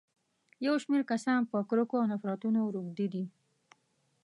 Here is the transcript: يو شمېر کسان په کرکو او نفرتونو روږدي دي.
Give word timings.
يو 0.65 0.75
شمېر 0.83 1.01
کسان 1.11 1.39
په 1.51 1.57
کرکو 1.69 1.95
او 2.01 2.05
نفرتونو 2.11 2.59
روږدي 2.75 3.07
دي. 3.13 3.23